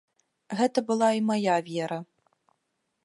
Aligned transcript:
Гэта 0.61 0.83
была 0.87 1.09
і 1.19 1.23
мая 1.29 1.57
вера. 1.69 1.99